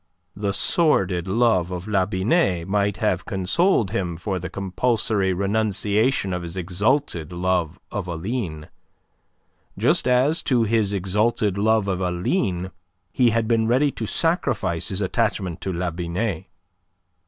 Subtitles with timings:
[0.35, 6.41] The sordid love of La Binet might have consoled him for the compulsory renunciation of
[6.41, 8.69] his exalted love of Aline,
[9.77, 12.71] just as to his exalted love of Aline
[13.11, 16.45] he had been ready to sacrifice his attachment to La Binet.